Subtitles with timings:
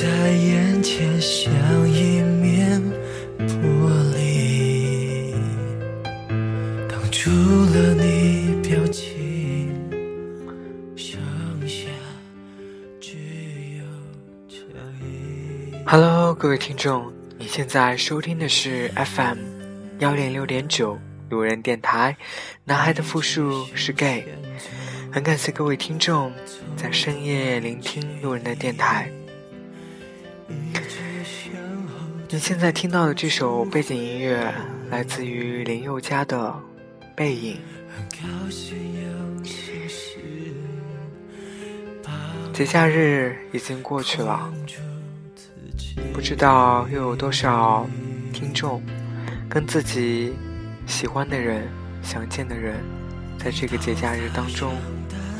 [0.00, 1.52] 在眼前像
[1.90, 2.80] 一面
[3.36, 3.48] 玻
[4.14, 5.34] 璃，
[6.88, 9.74] 挡住了你表情，
[10.94, 11.18] 剩
[11.66, 11.88] 下
[13.00, 13.16] 只
[13.76, 13.84] 有。
[15.84, 19.38] Hello，各位听众，你现在收听的是 FM
[19.98, 20.96] 幺零六点九
[21.28, 22.16] 路人电台，
[22.64, 24.24] 男孩的复数是 gay。
[25.10, 26.32] 很感谢各位听众
[26.76, 29.10] 在深夜聆听路人的电台。
[32.30, 34.52] 你现在听到的这首背景音乐
[34.90, 36.54] 来自于林宥嘉的
[37.16, 37.56] 《背影》。
[42.52, 44.52] 节假日已经过去了，
[46.12, 47.88] 不知道又有多少
[48.30, 48.82] 听众
[49.48, 50.34] 跟自己
[50.86, 51.66] 喜欢的人、
[52.02, 52.76] 想见的人，
[53.38, 54.74] 在这个节假日当中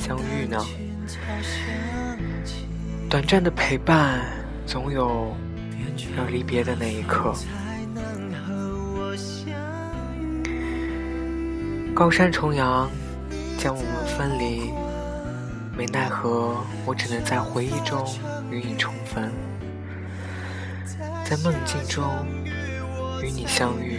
[0.00, 0.64] 相遇呢？
[3.10, 4.24] 短暂的陪伴，
[4.64, 5.36] 总有
[6.16, 7.34] 要离别的那一刻。
[11.94, 12.88] 高山重阳
[13.58, 14.70] 将我们分离，
[15.76, 18.06] 没奈何，我只能在回忆中
[18.50, 19.32] 与你重逢，
[21.24, 22.04] 在梦境中
[23.22, 23.98] 与你相遇。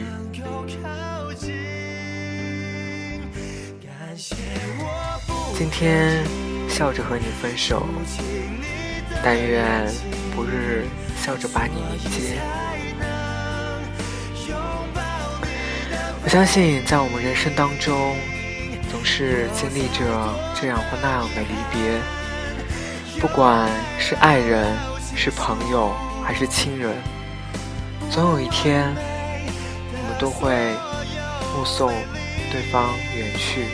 [5.55, 6.23] 今天
[6.70, 7.86] 笑着和你分手，
[9.22, 9.86] 但愿
[10.33, 10.86] 不日
[11.29, 12.41] 笑着把你迎接。
[16.23, 18.15] 我相信，在我们人生当中，
[18.89, 19.99] 总是经历着
[20.59, 22.01] 这样或那样的离别，
[23.21, 23.69] 不管
[23.99, 24.75] 是爱人、
[25.15, 26.95] 是朋友还是亲人，
[28.09, 28.91] 总有一天，
[29.91, 30.49] 我们都会
[31.55, 31.93] 目送
[32.51, 33.65] 对方远去。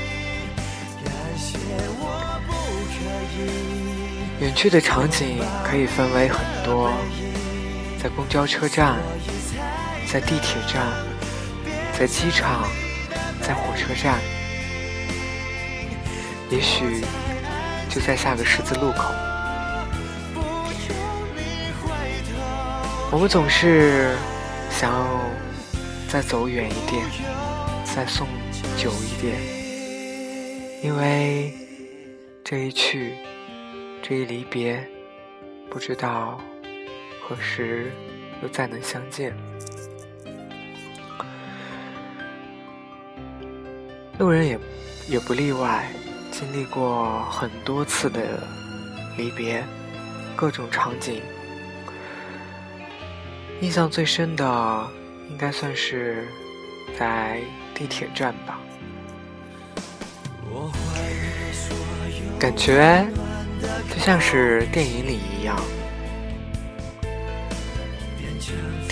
[4.42, 6.92] 远去的场景可以分为很多，
[8.06, 8.98] 在公交车站，
[10.08, 10.86] 在地铁站，
[11.98, 12.70] 在机场，
[13.42, 14.20] 在火车站，
[16.52, 17.02] 也许
[17.90, 19.12] 就在下个十字路口。
[23.12, 24.16] 我们总是
[24.70, 25.20] 想要
[26.08, 27.04] 再走远一点，
[27.84, 28.28] 再送
[28.78, 29.36] 久一点，
[30.84, 31.52] 因为
[32.44, 33.16] 这一去。
[34.04, 34.88] 这一离别，
[35.72, 36.40] 不知道
[37.28, 37.92] 何时
[38.44, 39.36] 又再能相见。
[44.20, 44.60] 路人也
[45.10, 45.90] 也不例外，
[46.32, 48.44] 经历过很多次的
[49.18, 49.64] 离别，
[50.36, 51.20] 各种场景。
[53.62, 54.88] 印象最深的，
[55.32, 56.28] 应该算是
[56.96, 57.42] 在
[57.74, 58.60] 地铁站吧，
[62.38, 63.04] 感觉。
[63.90, 65.60] 就像是电影里一样，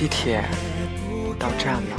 [0.04, 0.44] 地铁
[1.40, 1.98] 到站了，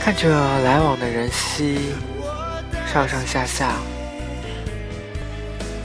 [0.00, 0.28] 看着
[0.62, 1.92] 来往的人溪
[2.92, 3.74] 上上下下，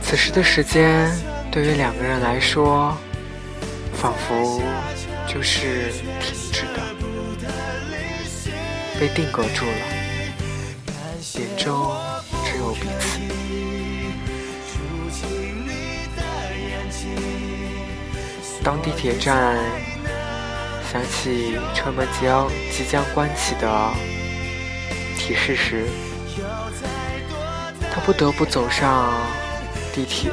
[0.01, 1.11] 此时的时间
[1.51, 2.97] 对于两个人来说，
[3.93, 4.63] 仿佛
[5.27, 6.81] 就是停止的，
[8.99, 9.85] 被定格住了，
[11.35, 11.90] 眼中
[18.63, 19.57] 当地铁站
[20.91, 23.89] 响起车门即将即将关起的
[25.17, 25.87] 提示时，
[27.91, 29.11] 他不得不走上
[29.93, 30.31] 地铁。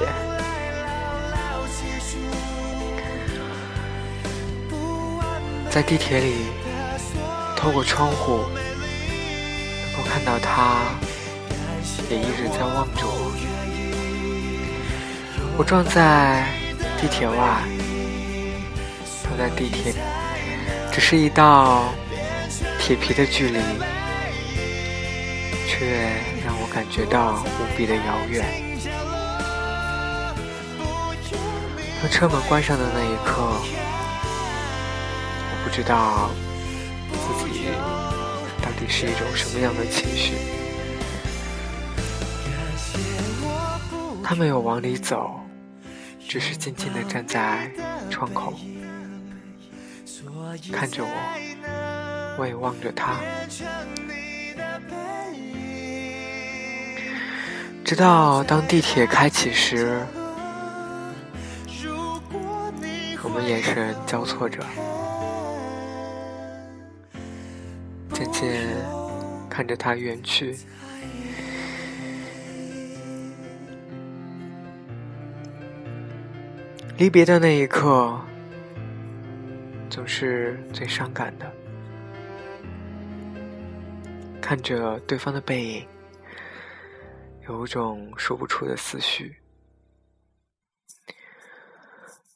[5.70, 6.34] 在地铁里，
[7.56, 8.44] 透过窗户，
[9.92, 10.80] 能够看到他，
[12.10, 13.32] 也一直在望着我。
[15.56, 16.44] 我撞在
[17.00, 17.77] 地铁外。
[19.38, 19.94] 在地铁，
[20.92, 21.84] 只是一道
[22.80, 23.60] 铁皮的距离，
[25.68, 25.86] 却
[26.44, 28.44] 让我感觉到无比的遥远。
[32.02, 33.42] 当车门关上的那一刻，
[35.50, 36.30] 我不知道
[37.38, 37.68] 自己
[38.60, 40.34] 到底是一种什么样的情绪。
[44.24, 45.40] 他没有往里走，
[46.28, 47.70] 只是静静的站在
[48.10, 48.52] 窗口。
[50.72, 53.16] 看着我，我也望着他，
[57.84, 60.00] 直到当地铁开启时，
[63.22, 64.60] 我们眼神交错着，
[68.12, 68.66] 渐渐
[69.48, 70.56] 看着他远去。
[76.96, 78.20] 离别的那一刻。
[79.98, 81.52] 总是最伤感的。
[84.40, 85.88] 看着对方的背影，
[87.48, 89.42] 有种说不出的思绪，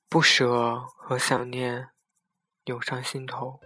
[0.08, 1.90] 不舍和想念
[2.64, 3.60] 涌上心头。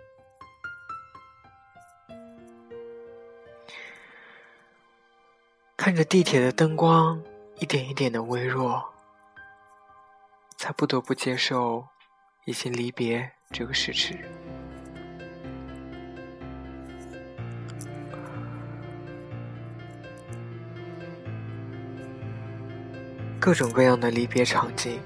[5.75, 8.92] 看着地铁的灯光一点一点的微弱，
[10.58, 11.88] 才不得不接受
[12.46, 14.14] 已经离别这个事实。
[23.40, 25.00] 各种各样的离别场景，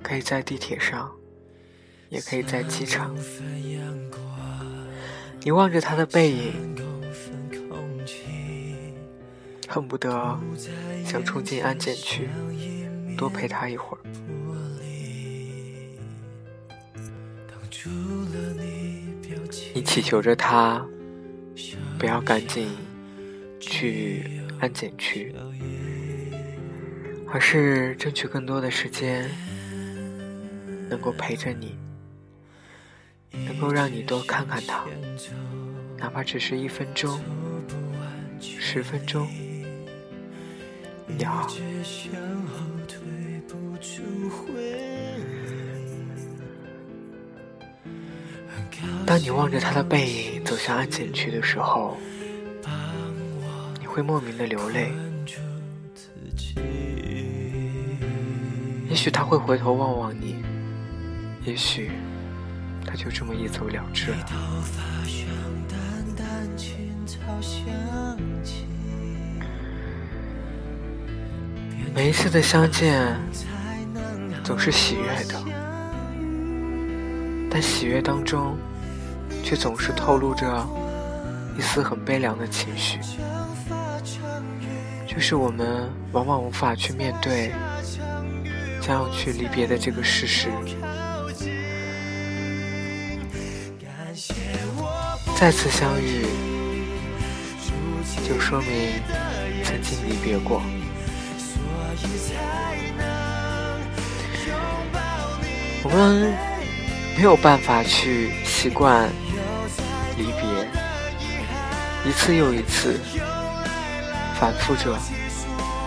[0.00, 1.10] 可以在地铁上，
[2.08, 3.12] 也可以在机场。
[5.42, 6.76] 你望着他的背影。
[9.68, 10.36] 恨不得
[11.04, 12.28] 想冲进安检区，
[13.16, 14.00] 多陪他一会儿。
[19.74, 20.86] 你祈求着他
[21.98, 22.68] 不要赶紧
[23.58, 25.34] 去安检区，
[27.32, 29.30] 而是争取更多的时间，
[30.88, 31.78] 能够陪着你，
[33.30, 34.84] 能够让你多看看他，
[35.96, 37.18] 哪怕只是一分钟、
[38.40, 39.26] 十分钟。
[41.06, 41.48] 你好。
[49.10, 51.96] 当你望着他的背影走向安检区的时候，
[53.80, 54.92] 你会莫名的流泪。
[58.88, 60.36] 也许他会回头望望你，
[61.44, 61.90] 也许
[62.86, 64.18] 他就这么一走了之了。
[71.92, 73.12] 每一次的相见，
[74.44, 75.34] 总是喜悦的，
[77.50, 78.56] 但喜悦当中，
[79.50, 80.64] 却总是透露着
[81.58, 83.00] 一丝很悲凉的情绪，
[85.04, 87.50] 就是我们往往无法去面对
[88.80, 90.50] 将要去离别的这个事实。
[95.36, 96.26] 再次相遇，
[98.24, 98.68] 就说明
[99.64, 100.62] 曾经离别过。
[105.82, 106.32] 我们
[107.16, 109.10] 没有办法去习惯，
[112.04, 112.98] 一次又一次
[114.38, 114.98] 反复着，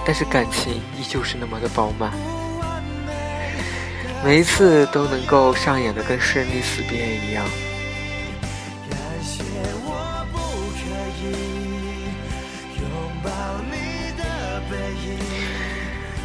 [0.06, 2.12] 但是感情依旧是那么的饱满，
[4.24, 7.44] 每一次都能够上演的跟生离死别一样。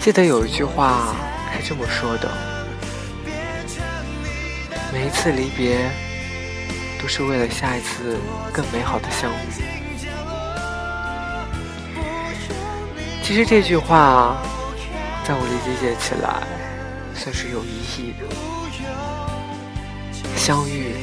[0.00, 1.16] 记得有一句话
[1.56, 2.30] 是这么说的：
[4.92, 5.90] 每一次离别，
[7.00, 8.18] 都是为了下一次
[8.52, 9.67] 更美好的相遇。
[13.28, 14.38] 其实这句话，
[15.22, 16.46] 在我理解起来，
[17.14, 18.24] 算是有意义的。
[20.34, 20.94] 相遇，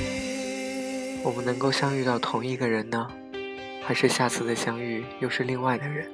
[1.24, 3.08] 我们能够相遇到同一个人呢，
[3.86, 6.10] 还是下次的相遇又是另外的人？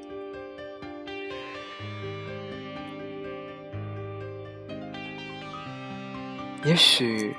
[6.65, 7.33] 也许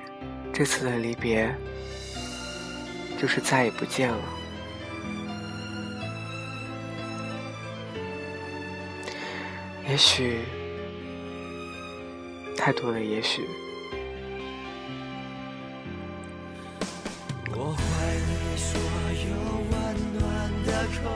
[0.50, 1.54] 这次的离别
[3.20, 4.18] 就是再也不见了。
[9.92, 10.40] 也许
[12.56, 13.46] 太多的也许。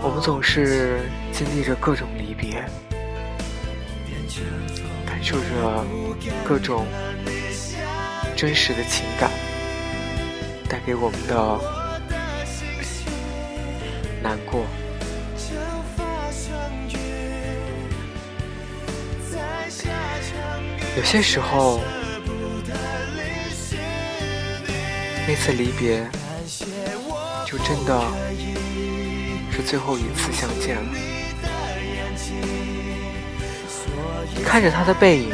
[0.03, 1.01] 我们总是
[1.33, 2.63] 经历着各种离别，
[5.07, 5.83] 感受着
[6.47, 6.87] 各种。
[8.37, 9.31] 真实的情感
[10.69, 11.59] 带给我们的
[14.23, 14.67] 难过，
[20.97, 21.81] 有些时候，
[25.29, 26.09] 那次离别
[27.45, 28.03] 就真的
[29.53, 30.89] 是最后一次相见了。
[34.45, 35.33] 看着他的背影，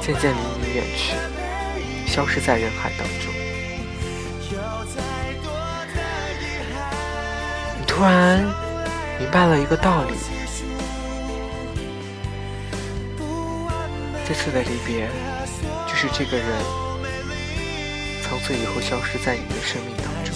[0.00, 0.64] 渐渐离你。
[0.74, 1.14] 远去，
[2.04, 3.32] 消失在人海当中。
[7.78, 8.42] 你突然
[9.20, 10.14] 明白了一个道理：
[14.26, 15.06] 这次的离别，
[15.86, 16.46] 就是这个人
[18.22, 20.34] 从此以后消失在你的生命当中。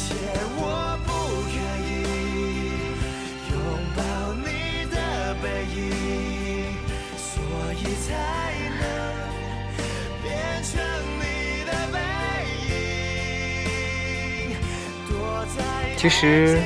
[15.96, 16.60] 其实，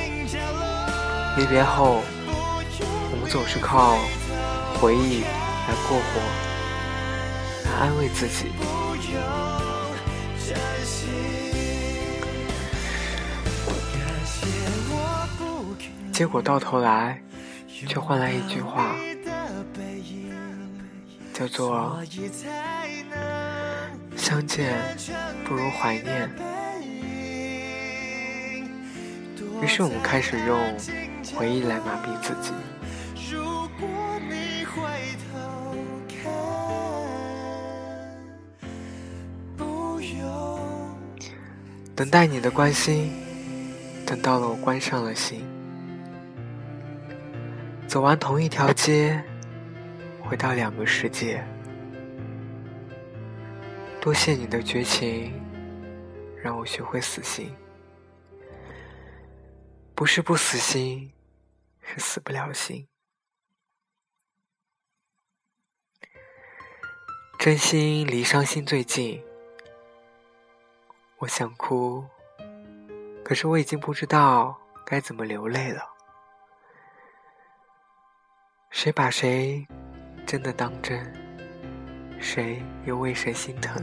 [1.37, 2.03] 离别后，
[3.11, 3.97] 我们总是靠
[4.79, 6.52] 回忆来过活，
[7.79, 8.51] 安慰自己。
[16.11, 17.21] 结果到头来，
[17.87, 18.95] 却换来一句话，
[21.33, 21.99] 叫做
[24.15, 24.77] “相见
[25.43, 26.29] 不如怀念”。
[29.61, 30.77] 于是我们开始用
[31.35, 32.53] 回忆来麻痹自己。
[42.03, 43.13] 等待你的关心，
[44.05, 45.41] 等到了我关上了心。
[47.87, 49.23] 走完同一条街，
[50.21, 51.41] 回到两个世界。
[54.01, 55.31] 多谢你的绝情，
[56.43, 57.55] 让我学会死心。
[59.95, 61.09] 不是不死心，
[61.79, 62.85] 是死不了心。
[67.39, 69.23] 真心离伤心最近。
[71.23, 72.03] 我想哭，
[73.23, 75.81] 可是我已经不知道该怎么流泪了。
[78.71, 79.65] 谁把谁
[80.25, 81.01] 真的当真？
[82.19, 83.81] 谁又为谁心疼？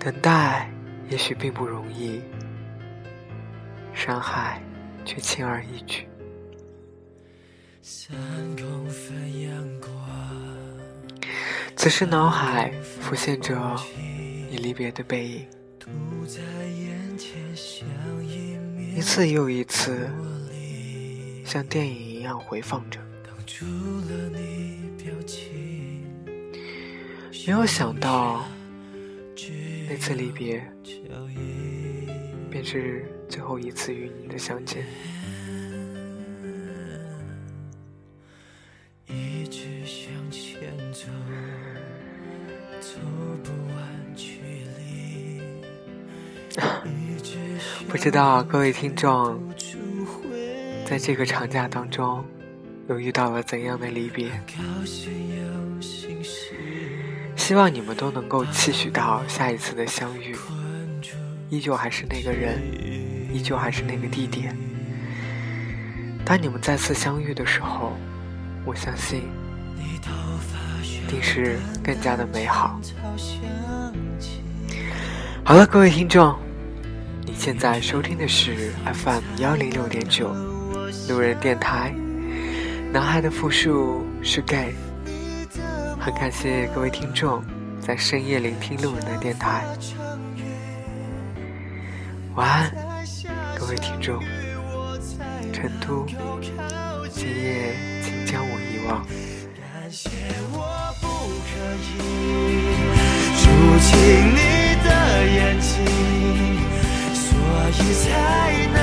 [0.00, 0.68] 等待
[1.08, 2.20] 也许并不容易，
[3.94, 4.60] 伤害
[5.04, 6.08] 却轻而易举。
[11.78, 13.56] 此时脑海浮现着
[14.50, 15.46] 你离别的背影，
[18.96, 20.10] 一次又一次。
[21.44, 22.98] 像电影一样回放着，
[27.46, 28.44] 没有想到
[29.88, 30.60] 那次离别，
[32.50, 34.84] 便是最后一次与你的相见。
[47.98, 49.36] 知道各位听众。
[50.86, 52.24] 在这个长假当中，
[52.88, 54.30] 又遇到了怎样的离别？
[57.34, 60.36] 希望你们都能够期许到下一次的相遇，
[61.50, 62.62] 依旧还是那个人，
[63.32, 64.56] 依旧还是那个地点。
[66.24, 67.92] 当你们再次相遇的时候，
[68.64, 69.24] 我相信，
[71.08, 72.80] 定是更加的美好。
[75.44, 76.38] 好了，各位听众，
[77.38, 80.34] 现在收听的是 FM 幺零六点九。
[81.08, 81.94] 路人电台，
[82.92, 84.74] 男孩的复数是 gay。
[86.00, 87.40] 很感谢各位听众
[87.80, 89.64] 在深夜聆听路人的电台。
[92.34, 92.72] 晚安，
[93.56, 94.20] 各位听众。
[95.52, 96.04] 成都，
[97.08, 99.06] 今夜请将我遗忘。
[99.54, 100.10] 感谢
[100.50, 101.06] 我不
[101.46, 101.54] 可
[101.86, 101.86] 以
[103.38, 103.46] 住
[103.86, 103.94] 进
[104.34, 104.88] 你的
[105.34, 105.76] 眼睛，
[107.70, 108.08] 所以才
[108.72, 108.76] 能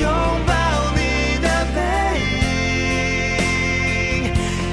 [0.00, 0.04] 拥
[0.46, 0.50] 抱
[0.96, 1.00] 你
[1.40, 1.78] 的背
[2.42, 2.44] 影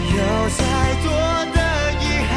[0.10, 0.18] 有
[0.50, 0.60] 再
[1.04, 1.06] 多
[1.54, 1.58] 的
[2.02, 2.34] 遗憾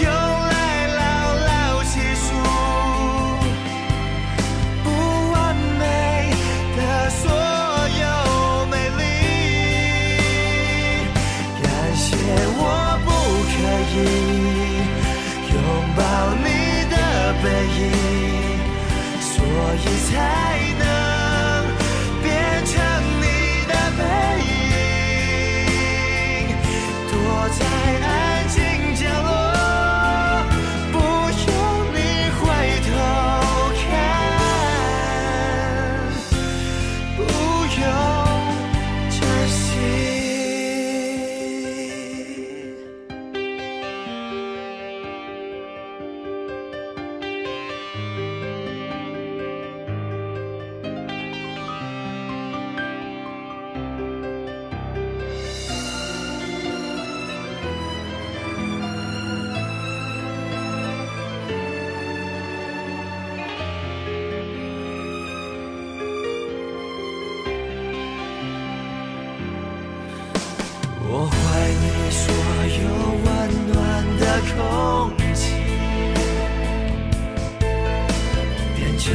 [0.00, 0.56] 用来
[0.94, 1.00] 牢
[1.48, 1.50] 牢
[1.82, 1.92] 记
[2.22, 2.30] 住
[4.84, 4.86] 不
[5.32, 5.36] 完
[5.80, 5.82] 美
[6.76, 6.80] 的
[7.10, 7.20] 所
[7.98, 8.02] 有
[8.66, 9.02] 美丽
[11.64, 11.66] 感
[11.96, 12.06] 谢
[12.56, 12.62] 我
[13.04, 13.06] 不
[13.50, 13.56] 可
[13.96, 14.37] 以
[19.84, 20.57] his high.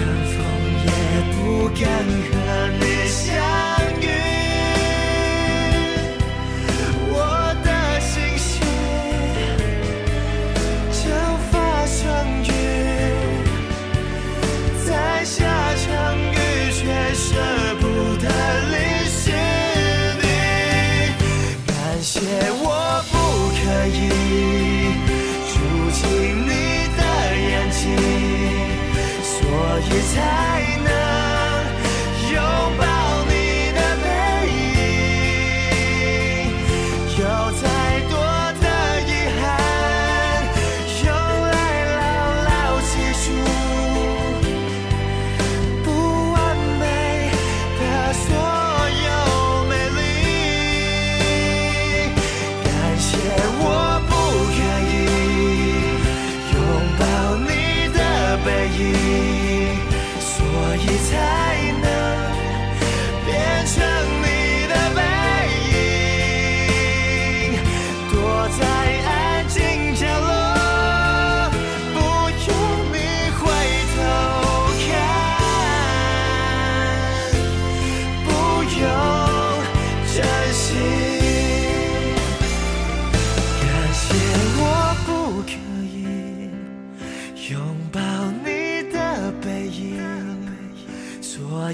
[0.03, 0.43] 可风
[0.83, 0.91] 也
[1.31, 2.32] 不敢。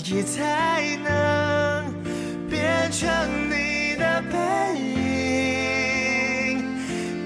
[0.06, 1.94] 以才能
[2.50, 3.10] 变成
[3.50, 4.38] 你的背
[6.56, 6.64] 影，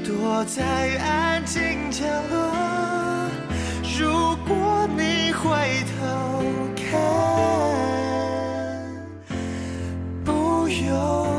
[0.03, 0.63] 躲在
[0.99, 2.35] 安静角落。
[3.99, 5.49] 如果你回
[5.99, 6.01] 头
[6.75, 6.99] 看，
[10.25, 11.32] 不用。